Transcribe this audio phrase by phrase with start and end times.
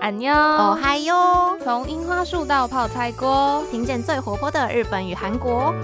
[0.00, 1.56] 安妞，哦嗨哟！
[1.64, 5.74] 从樱花树到泡菜锅，听见最活泼的日本与韩国。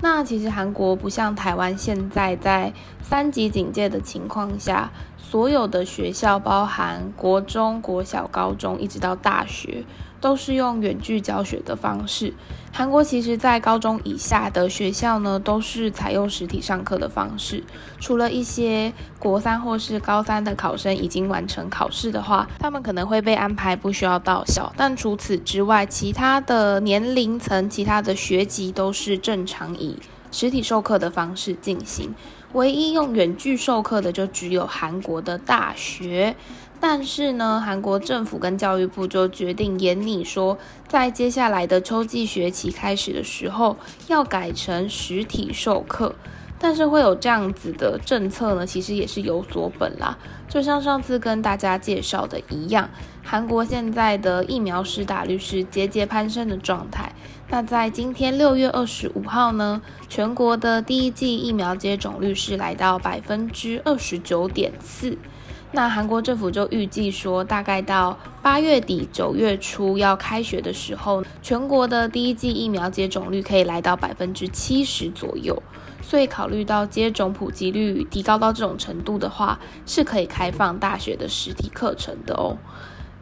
[0.00, 9.84] 那其实韩国不像台湾，现在在三级警戒的情况下，所有的学校，包含国中、国小、高中，一直到大学，
[10.20, 12.32] 都是用远距教学的方式。
[12.72, 17.64] 韩国其实，在高中以下的学校呢，都是采用实体上课的方式。
[17.98, 24.72] 除了一些国三或是高三的考生已经完成考试的话，他们可能会被安排不需要到校。
[24.76, 29.98] 但除此之外，其他的年龄层、其他的学籍都是正常以
[30.30, 32.14] 实体授课的方式进行。
[32.52, 36.34] 唯一用远距授课的，就只有韩国的大学。
[36.80, 43.76] 但是呢，韩国政府跟教育部就决定严拟说，在接下来的秋季学期开始的时候，
[44.06, 46.14] 要改成实体授课。
[46.60, 50.18] 但是会有这样子的政策呢，其实也是有所本啦。
[50.48, 52.90] 就像上次跟大家介绍的一样，
[53.22, 57.12] 韩国现在的疫苗施打率是节节攀升的状态。
[57.48, 65.16] 那在今天六月二十五号呢，全国的第一剂疫苗接种率是来到百分之二十九点四。
[65.70, 75.62] 那韩国政府就预计说，大概到八月底、九月初要开学的时候，全国的第一剂疫苗接种率可以来到百分之七十左右。
[76.00, 82.56] 所以考虑到接种普及率提高到这种程度的话，是可以开放大学的实体课程的哦。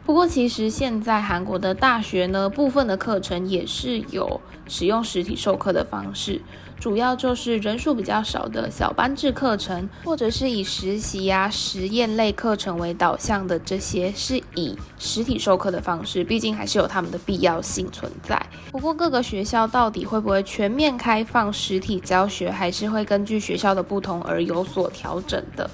[0.05, 4.39] 不过，其实现在韩国的大学呢，部分的课程也是有
[4.69, 6.41] 使用实体授课的方式，
[6.79, 18.41] 主要就是人数比较少的小班制课程，或者是以实习啊、实验类课程为导向的这些，是以实体授课的方式，毕竟还是有他们的必要性存在。
[18.71, 25.69] 不过，各个学校到底会不会全面开放实体教学，还是会根据学校的不同而有所调整的。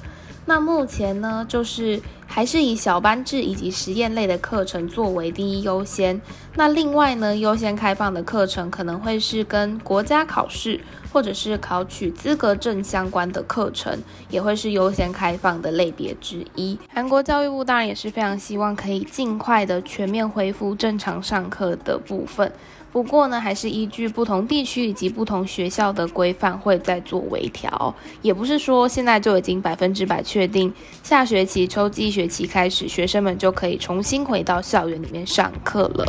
[0.46, 6.20] 那目前呢，就是还是以小班制以及实验类的课程作为第一优先。
[6.56, 10.80] 那另外呢，优先开放的课程可能会是跟国家考试
[11.12, 13.98] 或者是考取资格证相关的课程，
[14.30, 16.78] 也会是优先开放的类别之一。
[16.94, 22.52] 韩国教育部当然也是非常希望可以尽快的全面恢复正常上课的部分。
[22.94, 27.94] 不过呢，还是依据不同地区以及不同学校的规范，会再做微调。
[28.22, 30.72] 也不是说现在就已经百分之百确定，
[31.02, 36.06] 下学期秋季学期开始，学生们就可以重新回到校园里面上课了。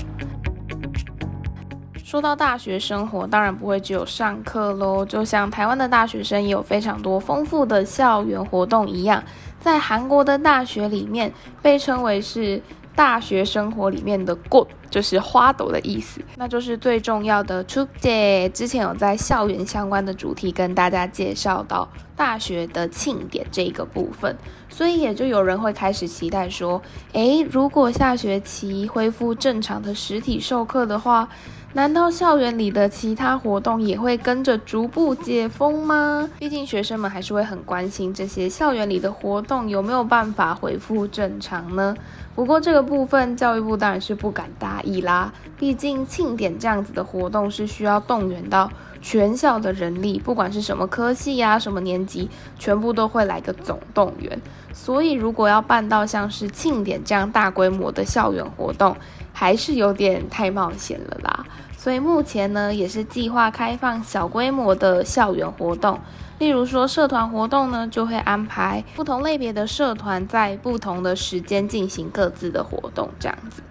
[2.04, 5.06] 说到大学生活，当然不会只有上课喽。
[5.06, 9.24] 就像台湾的大学生也有非常多丰富的校园活动一样，
[9.58, 12.60] 在韩国的大学里面被称为是。
[12.96, 16.20] 大学生活里面的 good，就是花朵的意思。
[16.36, 17.64] 那就是最重要的。
[17.64, 24.36] Today 之前有在校园相关的主题跟大家介绍到大学的庆典这个部分，
[24.68, 26.80] 所以也就有人会开始期待说：
[27.12, 31.28] 诶，如果下学期恢复正常的实体授课的话，
[31.72, 36.30] 难道校园里的其他活动也会跟着逐步解封吗？
[36.38, 41.96] 毕竟学生们还是会很关心这些校园里的活动有没有办法恢复正常呢。
[42.34, 48.68] 不过这个部分教育部当然是不敢大意啦，毕竟庆典这样子的活动是需要动员到
[49.04, 52.26] 全校的人力，不管是什么科系呀、什么年级，
[52.58, 54.40] 全部都会来个总动员。
[54.72, 58.96] 所以如果要办到像是庆典这样大规模的校园活动，
[59.30, 61.44] 还是有点太冒险了啦。
[61.76, 66.00] 所以目前呢，也是计划开放小规模的校园活动。
[66.38, 73.62] 例如说，社团活动呢，就会安排不同类别的社团在不同的时间进行各自的活动，这样子。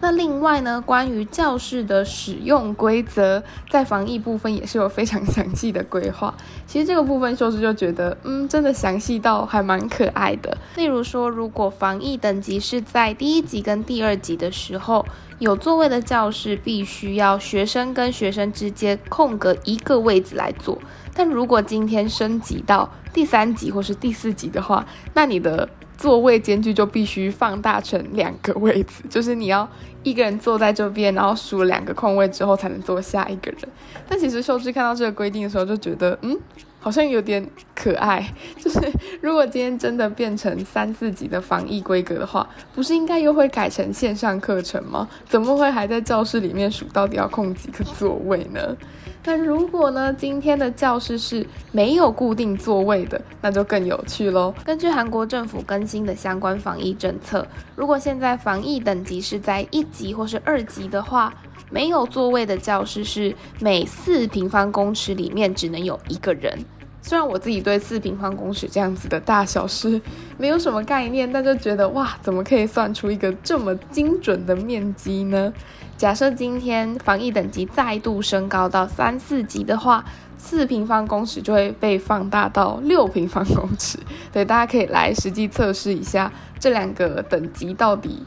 [0.00, 6.34] 那另外呢，关于教室的使用规则，在防疫部分也是有非常详细的规划。
[6.66, 10.56] 其实这个部分，秀智就觉得，嗯，真的详细到还蛮可爱的。
[10.76, 15.04] 例如说，如果防疫等级是在第一级跟第二级的时候，
[15.38, 20.78] 有座位的教室必须要学生跟学生之间空格一个位置来坐。
[21.14, 25.68] 但如果今天升级到第三级或是第四级的话，那你的
[26.00, 29.68] 座位间距就必须放大成两个位子， 就是你要
[30.02, 33.60] 一个人坐在这边，然后数两个空位之后才能坐下一个人。
[34.08, 36.38] 但其实秀智看到这个规定的时候，就觉得，嗯。
[36.80, 38.26] 好像有点可爱，
[38.58, 38.80] 就是
[39.20, 45.08] 如果今天真的变成三四级的防疫规格的话，不是应该又会改成线上课程吗？
[45.28, 48.76] 怎么会还在教室里面数到底要空几个座位呢？
[49.22, 54.54] 那如果呢，今天的教室是没有固定座位的，那就更有趣喽。
[54.64, 57.46] 根据韩国政府更新的相关防疫政策，
[57.76, 61.34] 如果现在防疫等级是在一级或是二级的话，
[61.68, 66.64] 没有座位的教室是每四平方公尺里面只能有一个人。
[67.02, 70.00] 虽然我自己对四平方公尺这样子的大小是
[70.36, 75.52] 没有什么概念，但就觉得哇，怎么可以算出一个这么精准的面积呢？
[75.96, 80.04] 假设今天防疫等级再度升高到三四级的话，
[80.36, 83.98] 四平方公尺就会被放大到六平方公尺。
[84.30, 88.22] 对，大家可以来实际测试一下这两个等级到底。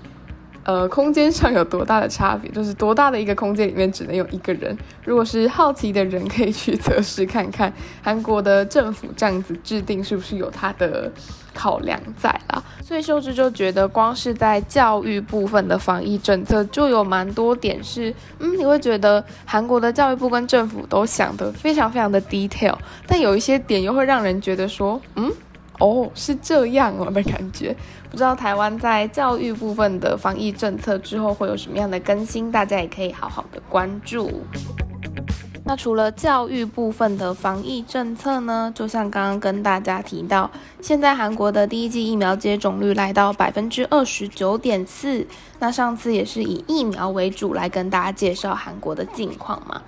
[0.66, 2.50] 呃，空间上有多大的差别？
[2.52, 4.78] 就是多大的一个空间里面只能有一个人。
[5.04, 7.72] 如果是好奇的人，可以去测试看看
[8.02, 11.12] 韩国的政府这样子制定是不是有它的
[11.54, 12.64] 考量在啦。
[12.82, 22.76] 所以秀智就觉得，光是在教育部分的防疫政策就有蛮多点是，嗯，你会觉得韩国的教育部跟政府都想得非常非常的 detail，
[23.06, 25.30] 但有一些点又会让人觉得说，嗯。
[25.84, 27.76] 哦，是这样哦的感觉，
[28.10, 34.32] 不知道台湾在教育部分的防疫政策之后会有什么样的更新，大家也可以好好的关注。
[35.66, 38.72] 那除了教育部分的防疫政策呢？
[38.74, 40.50] 就像刚刚跟大家提到，
[40.80, 45.28] 现在韩国的第一剂疫苗接种率来到百分之二十九点四。
[45.60, 49.82] 那上次也是以疫苗为主来跟大家介绍韩国的近况嘛。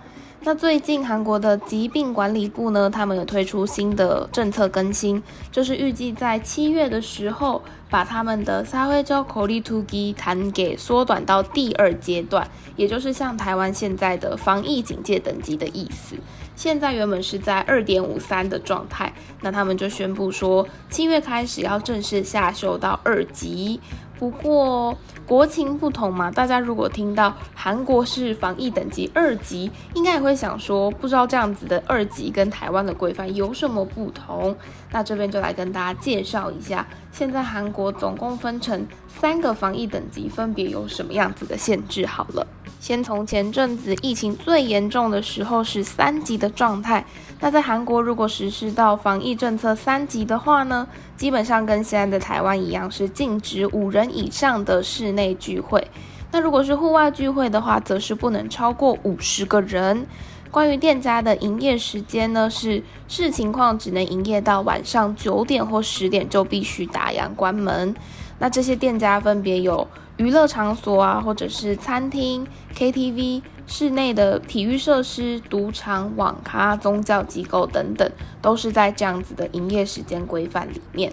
[0.47, 16.15] 那最近韩国的疾病管理部呢，他们有推出新的政策更新，就是预计在七月的时候，把他们的撒会州口力突击谈给缩短到第二阶段，也就是像台湾现在的防疫警戒等级的意思。
[16.55, 19.11] 现在原本是在二点五三的状态，
[19.41, 23.81] 那他们就宣布说，七月开始要正式下修到二级。
[24.17, 34.55] 不过国情不同嘛，大家如果听到韩国是防疫等级二级，应该也会想说，不知道这样子的二级跟台湾的规范有什么不同？
[34.95, 42.05] 那这边就来跟大家介绍一下，现在韩国总共分成三个防疫等级，分别有什么样子的限制？
[42.05, 42.47] 好了。
[42.79, 47.05] 先从前阵子疫情最严重的时候是三级的状态，
[47.41, 50.87] 那在韩国如果实施到防疫政策三级的话呢，
[51.17, 55.85] 基本上跟现在的台湾一样，是禁止五人以上的室内聚会。
[56.31, 60.07] 那如果是户外聚会的话，则是不能超过五十个人。
[60.55, 67.93] 关于店家的营业时间呢，是视情况只能营业到晚上九点或十点就必须打烊关门。
[68.39, 69.85] 那这些店家分别有。
[70.15, 78.09] 娱乐场所啊，或者是餐厅、KTV、室内的体育设施、赌场、网咖、宗教机构等等，
[78.41, 81.11] 都是在这样子的营业时间规范里面。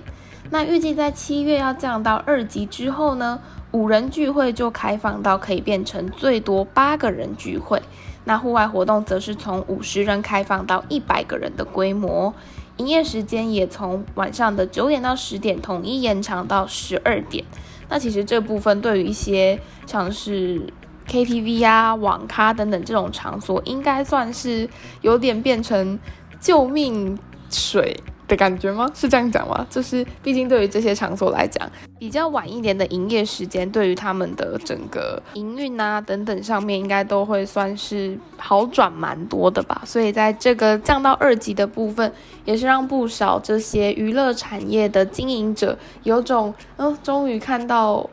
[0.51, 3.41] 那预计在七月要降到二级之后呢，
[3.73, 7.83] 五人聚会就开放到可以变成最多八个人聚会。
[8.25, 12.33] 那户外活动则是从五十人开放到一百个人的规模，
[12.77, 17.45] 营业时间也从晚上的九点到十点统一延长到十二点。
[17.89, 20.73] 那其实这部分对于一些像是
[21.09, 24.69] KTV 啊、网咖等等这种场所，应该算是
[25.01, 25.99] 有点变成
[26.41, 27.19] 救命
[27.51, 28.01] 水。
[28.33, 28.91] 的感觉吗？
[28.95, 29.67] 是这样讲吗？
[29.69, 39.83] 就是毕竟对于这些场所来讲，比较晚一点的营业时间，对于他们的整个营运啊等等上面，应该都会算是好转蛮多的吧。
[39.85, 42.11] 所以在这个降到二级的部分，
[42.47, 48.09] 也是让不少这些娱乐产业的经营者有种，嗯，终于看到。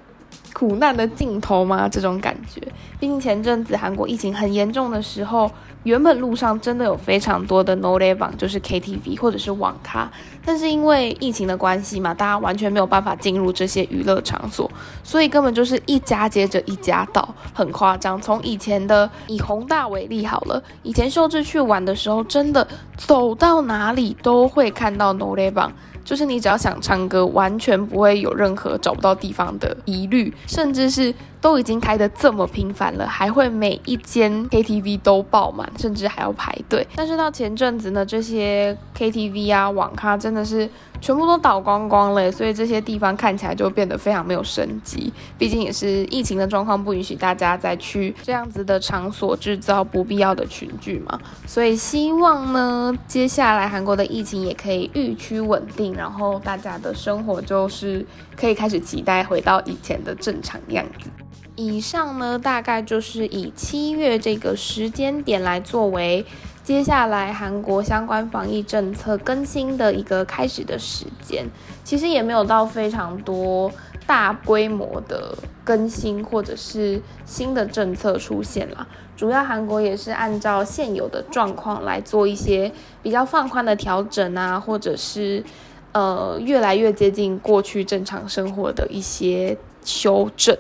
[0.53, 1.87] 苦难的尽头吗？
[1.89, 2.61] 这种感觉。
[2.99, 5.49] 毕竟前阵子韩国疫情很严重的时候，
[5.83, 10.11] 原本路上真的有非常多的 No Le 榜，就是 KTV 或者是网咖。
[10.45, 14.69] 但是因为疫情的关系嘛，大家完全没有办法进入这些娱乐场所，
[15.03, 18.19] 所以根本就是一家接着一家倒，很夸张。
[18.19, 25.71] 从以前的以宏大为例好了，以前秀智去玩的时候，真的走到哪里都会看到 No Le 榜。
[26.03, 31.13] 就是你只要想唱歌，完全不会有任何找不到地方的疑虑，甚至是。
[31.41, 36.85] 都已经开得这么频繁了，还会每一间 KTV 都爆满，甚至还要排队。
[36.95, 40.69] 但是到前阵子呢，这些 KTV 啊、网咖真的是
[40.99, 45.11] 全部都倒光光了，所以这些地方看起来就变得非常没有生机。
[45.37, 51.17] 毕竟也是疫情的状况不允许大家再去这样子的场所制造不必要的群聚嘛。
[51.47, 58.05] 所以希望呢，接下来韩国的疫情也可以预趋稳定，然后大家的生活就是
[58.35, 61.09] 可以开始期待回到以前的正常样子。
[61.55, 66.25] 以上呢，大概就是以七月这个时间点来作为
[66.63, 71.45] 接下来韩国相关防疫政策更新的一个开始的时间。
[71.83, 73.71] 其实也没有到非常多
[74.07, 78.87] 大规模的更新或者是新的政策出现啦。
[79.17, 82.71] 主要韩国也是按照现有的状况来做一些
[83.03, 85.43] 比较放宽的调整啊，或者是
[85.91, 90.55] 呃越来越接近过去正常生活的一些修正。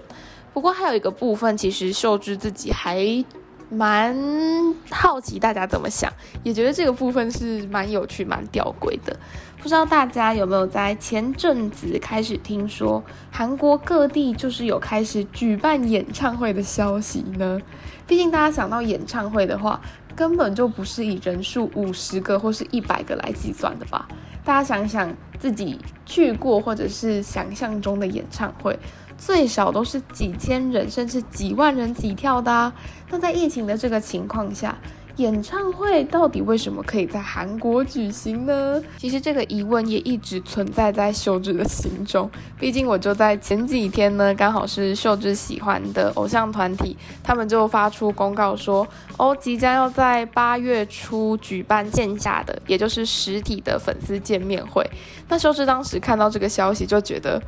[0.53, 3.23] 不过还有一个部分，其实秀智自己还
[3.69, 4.15] 蛮
[4.89, 6.11] 好奇大家怎么想，
[6.43, 9.15] 也觉得这个部分是蛮有趣、蛮吊诡的。
[9.57, 17.59] 不知道大家有没有在前阵子开始听说韩国各地就是有开始举办演唱会的消息呢？
[18.07, 19.79] 毕竟大家想到演唱会的话，
[20.15, 24.07] 根本就不是以人数五十个或是一百个来计算的吧？
[24.43, 28.79] 大家想想自己去过或者是想象中的演唱会。
[29.19, 32.71] 最少都是几千人，甚至几万人起跳的。
[33.11, 34.75] 那在疫情的这个情况下，
[35.17, 38.81] 演唱会到底为什么可以在韩国举行呢？
[38.97, 42.31] 其实这个疑问也一直存在在秀智的心中。
[42.57, 54.89] 毕竟我就在前几天呢，刚好是秀智喜欢的偶像团体，他们就发出公告说，哦，即将要在八月初举办线下的，也就是实体的粉丝见面会。
[55.27, 57.41] 那秀智当时看到这个消息，就觉得，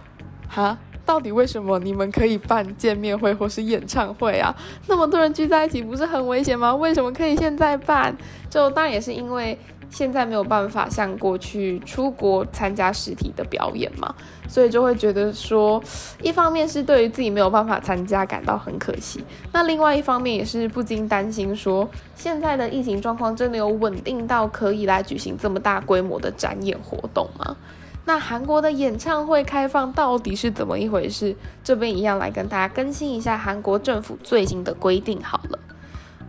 [0.49, 0.77] 哈。
[1.11, 4.55] 到底为什么你们可以办见面会或是演唱会啊？
[4.87, 6.73] 那么多人聚在一起不是很危险吗？
[6.73, 8.15] 为什么可以现在办？
[8.49, 14.15] 就当然也是因为现在没有办法像过去出国参加实体的表演嘛，
[14.47, 15.83] 所以就会觉得说，
[16.23, 27.57] 一方面是对于自己没有办法参加感到很可惜，那另外一方面也是不禁担心说，现在的疫情状况真的有稳定到可以来举行这么大规模的展演活动吗？
[28.03, 31.35] 那韩国的演唱会开放到底是怎么一回事？
[31.63, 35.59] 这边一样来跟大家更新一下韩国政府最新的规定好了。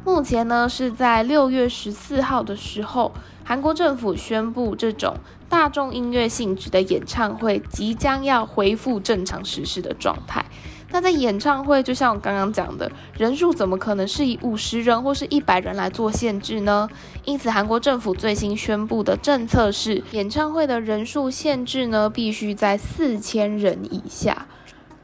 [0.04, 3.12] 目前呢是在六月十四号的时候，
[3.44, 5.14] 韩国政府宣布这种
[5.48, 10.44] 大众音乐性质的演唱会即将要恢复正常实施的状态。
[10.92, 16.86] 那在演唱会，就像我刚刚讲的，人数怎么可能是以五十人或是一百人来做限制呢？
[17.24, 24.46] 因此，韩国政府最新宣布的政策是，演唱会的人数限制呢，必须在四千人以下。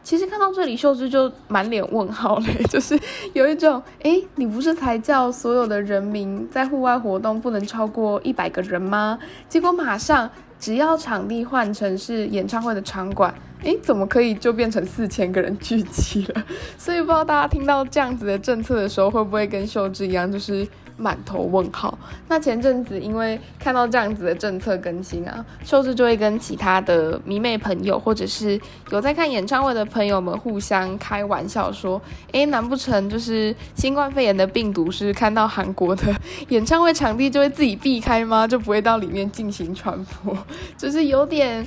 [0.02, 2.98] 其实看到这里，秀智就满脸问号嘞， 就是
[3.32, 9.18] 有一种，哎，你不是才叫所有的人民在户外活动不能超过一百个人吗？
[9.48, 10.30] 结果马上。
[10.58, 16.44] 只要场地换成是演唱会的场馆，诶，怎么可以就变成四千个人聚集了？
[16.76, 20.66] 所以不知道大家听到这样子的政策的时候，会不会跟秀智一样，就是
[20.98, 21.96] 满头问号？
[22.28, 31.98] 那前阵子因为看到这样子的政策更新啊，秀智就会跟其他的迷妹朋友，或者是有在看演唱会的朋友们互相开玩笑说：，
[32.32, 36.14] 诶，难不成就是新冠肺炎的病毒是看到韩国的
[36.48, 38.46] 演唱会场地就会自己避开吗？
[38.46, 40.36] 就不会到里面进行传播？
[40.76, 41.66] 就是有点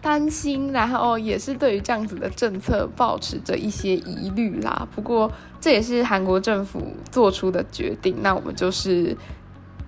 [0.00, 4.86] 担心，然后也是对于这样子的政策保持着一些疑虑啦。
[4.94, 9.16] 不过这也是韩国政府做出的决定，那我们就是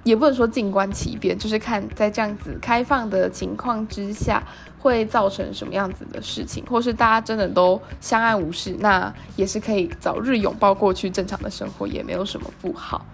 [0.04, 4.42] 也不能说静观其变，就是看在这样子开放的情况之下
[4.78, 13.04] 会造成什么样子的事情，或是大家真的都相安无事，那也是可以早日拥抱过去正常的生活，也没有什么不好。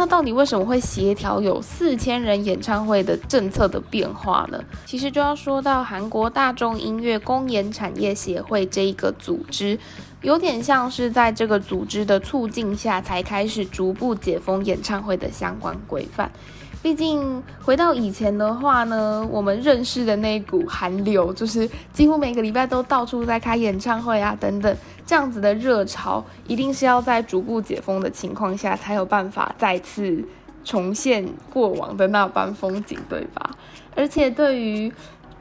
[0.00, 4.58] 那到底为什么会协调有四千人演唱会的政策的变化呢？
[4.86, 9.78] 其实就要说到韩国大众音乐公演产业协会这一个组织，
[10.22, 16.32] 有点像是在这个组织的促进下，才开始逐步解封演唱会的相关规范。
[16.82, 30.24] 毕竟回到以前的话呢，我们认识的那股韩流，就是几乎每个礼拜都到处在开演唱会啊，等等，这样子的热潮，一定是要在逐步解封的情况下，才有办法再次
[30.64, 33.50] 重现过往的那般风景，对吧？
[33.94, 34.90] 而且对于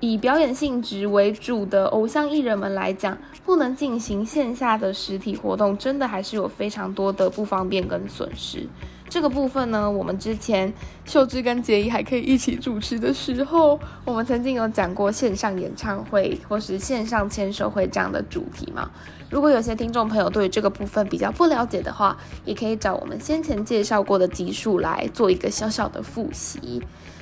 [0.02, 8.68] 以表演性质为主的偶像艺人们来讲，不能进行线下的实体活动，真的还是有非常多的不方便跟损失。
[9.10, 10.72] 这个部分呢，我们之前
[11.04, 18.92] 秀智跟杰伊还可以一起主持的时候，我们曾经有讲过线上演唱会或是线上签售会这样的主题嘛。
[19.32, 26.82] 如果有些听众朋友对这个部分比较不了解的话，也可以找我们先前介绍过的集数来做一个小小的复习。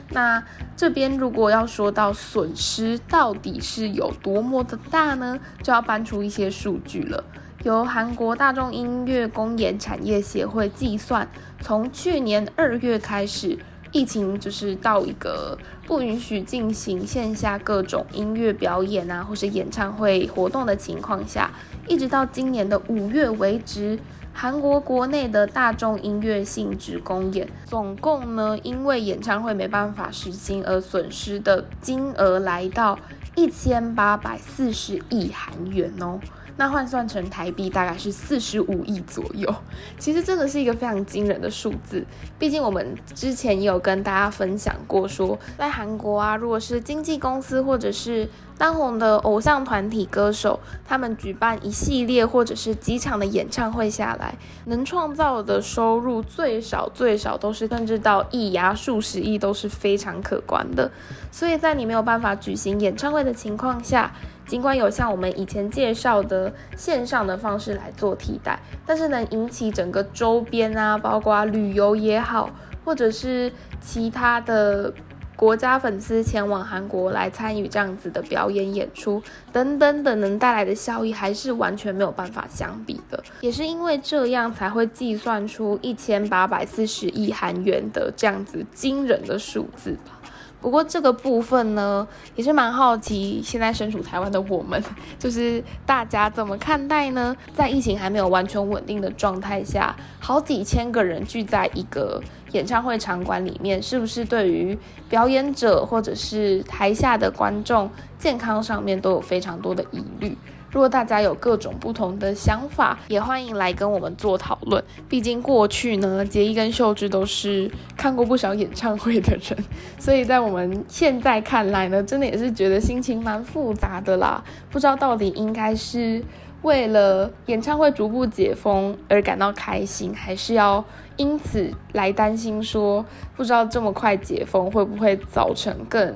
[0.09, 0.43] 那
[0.75, 7.23] 这边如果要说到损失到底是有多么的大呢，就要搬出一些数据了。
[7.63, 11.27] 由韩国大众音乐公演产业协会计算，
[11.59, 13.57] 从去年二月开始，
[13.91, 21.51] 疫情就是到一个不允许进行线下各种音乐表演啊，或是演唱会活动的情况下，
[21.87, 23.97] 一直到今年的五月为止，
[24.31, 32.99] 韩国国内的大众音乐性质公演，总共呢，因为演唱会没办法实行而损失的金额来到
[33.35, 36.19] 一千八百四十亿韩元哦。
[36.57, 39.53] 那换算成台币大概是四十五亿左右，
[39.97, 42.03] 其实真的是一个非常惊人的数字。
[42.39, 54.35] 毕竟我们之前也有跟大家分享过，说在韩国啊，如果是经纪公司或者是当红的偶像团体歌手，他们举办一系列或者是几场的演唱会下来，
[54.65, 60.89] 能创造的收入最少最少都是甚至到亿呀数十亿都是非常可观的。
[61.31, 64.11] 所以在你没有办法举行演唱会的情况下，
[64.47, 72.49] 尽管有像我们以前介绍的线上的方式来做替代，但是能引起整个周边啊，包括旅游也好，
[72.83, 74.91] 或者是其他的
[75.37, 79.21] 国家粉丝前往韩国来参与这样子的表演演出
[79.53, 83.23] 等等等，能带来的效益还是完全没有办法相比的。
[83.41, 90.19] 也是因为这样，才会计算出一千八百四十亿韩元的这样子惊人的数字吧。
[90.59, 94.83] 不过这个部分呢，也是蛮好奇，现在身处台湾的我们，
[95.19, 97.37] 就是大家怎么看待呢？
[97.53, 102.19] 在疫情还没有完全稳定的状态下，好几千个人聚在一个
[102.51, 104.77] 演唱会场馆里面，是不是对于
[105.09, 110.37] 表演者或者是台下的观众健康上面都有非常多的疑虑？
[110.69, 114.83] 如果大家有各种不同的想法，也欢迎来跟我们做讨论。
[115.07, 119.57] 毕竟过去呢，杰伊跟秀智都是看过不少演唱会的人，
[119.97, 124.43] 所以在我们现在看来呢，真的也是觉得心情蛮复杂的啦。
[124.69, 126.21] 不知道到底应该是
[126.61, 130.83] 为了演唱会逐步解封而感到开心，还是要
[131.15, 136.15] 因此来担心说，不知道这么快解封会不会造成更。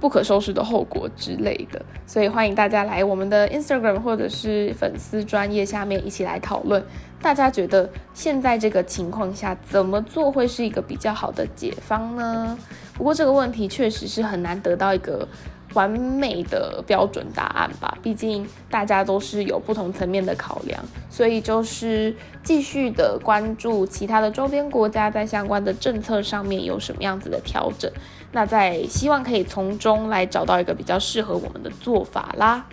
[0.00, 6.82] 不可收拾的后果之类的，所以欢迎大家来我们的 Instagram 或者是粉丝专业下面一起来讨论。
[7.20, 12.56] 大家觉得现在这个情况下怎么做会是一个比较好的解方呢？
[12.94, 15.28] 不过这个问题确实是很难得到一个。
[15.74, 27.90] 完美的标准答案吧，毕竟大家都是有不同层面的考量，所以就是继续的关注其他的周边国家在相关的政策上面有什么样子的调整，
[28.32, 32.66] 那在希望可以从中来找到一个比较适合我们的做法啦。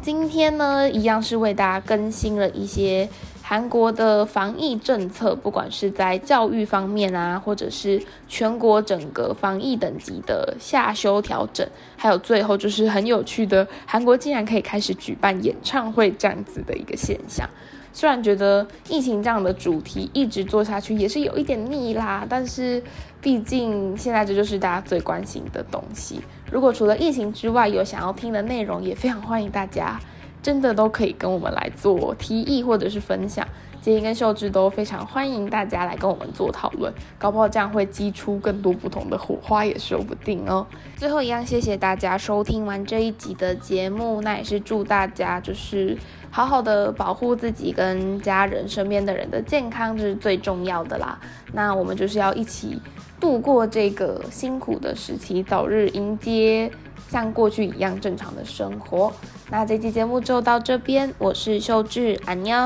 [0.00, 3.08] 今天呢，一样是为大家更新了一些。
[3.42, 17.46] 韩国的防疫政策，不管是在教育方面啊，或者是全国整个防疫等级的下修调整，还有最后就是很有趣的，韩国竟然可以开始举办演唱会这样子的一个现象。
[17.92, 22.82] 虽然觉得疫情这样的主题一直做下去也是有一点腻啦，但是
[23.20, 26.18] 毕竟现在这就是大家最关心的东西。
[26.50, 30.00] 如果除了疫情之外有想要听的内容，也非常欢迎大家。
[30.42, 33.46] 真的都可以跟我们来做提议或者是分享，
[33.80, 40.66] 杰英跟秀智都非常欢迎大家来跟我们做讨论，搞不好这样会激出更多不同的火花也说不定哦。
[40.96, 45.96] 最后一样，谢谢大家收听完这一集的节目，那也是祝大家就是
[46.30, 51.18] 好好的保护自己跟家人身边的人的健康，这是最重要的啦。
[51.52, 52.80] 那我们就是要一起
[53.20, 56.70] 度过这个辛苦的时期，早日迎接。
[57.12, 59.12] 像过去一样正常的生活。
[59.50, 62.56] 那这期节目就到这边，我是秀智，安妞。